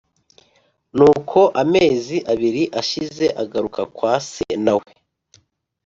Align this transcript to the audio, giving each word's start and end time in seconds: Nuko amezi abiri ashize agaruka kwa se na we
Nuko 0.97 1.39
amezi 1.63 2.17
abiri 2.31 2.63
ashize 2.79 3.25
agaruka 3.41 3.81
kwa 3.95 4.13
se 4.29 4.45
na 4.63 4.73
we 4.79 4.89